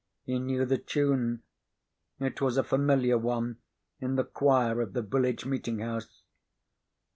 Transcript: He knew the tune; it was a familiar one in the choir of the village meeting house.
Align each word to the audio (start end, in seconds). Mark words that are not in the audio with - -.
He 0.23 0.39
knew 0.39 0.65
the 0.65 0.79
tune; 0.79 1.43
it 2.19 2.41
was 2.41 2.57
a 2.57 2.63
familiar 2.63 3.19
one 3.19 3.57
in 3.99 4.15
the 4.15 4.23
choir 4.23 4.81
of 4.81 4.93
the 4.93 5.03
village 5.03 5.45
meeting 5.45 5.77
house. 5.77 6.23